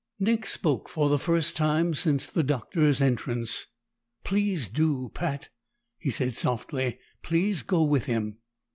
Nick 0.17 0.47
spoke 0.47 0.89
for 0.89 1.09
the 1.09 1.19
first 1.19 1.55
time 1.55 1.93
since 1.93 2.25
the 2.25 2.41
Doctor's 2.41 3.01
entrance. 3.01 3.67
"Please 4.23 4.67
do, 4.67 5.11
Pat," 5.13 5.49
he 5.99 6.09
said 6.09 6.35
softly. 6.35 6.97
"Please 7.21 7.61
go 7.61 7.83
with 7.83 8.05
him." 8.05 8.39